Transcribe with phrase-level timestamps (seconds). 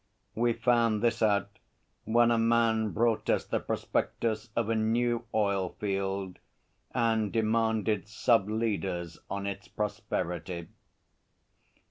[0.33, 1.59] We found this out
[2.05, 6.39] when a man brought us the prospectus of a new oil field
[6.91, 10.69] and demanded sub leaders on its prosperity.